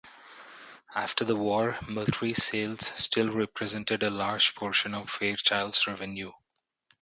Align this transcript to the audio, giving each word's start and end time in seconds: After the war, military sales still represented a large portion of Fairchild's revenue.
After 0.95 1.25
the 1.25 1.35
war, 1.35 1.77
military 1.87 2.33
sales 2.33 2.87
still 2.87 3.29
represented 3.31 4.01
a 4.01 4.09
large 4.09 4.55
portion 4.55 4.95
of 4.95 5.07
Fairchild's 5.11 5.85
revenue. 5.85 6.31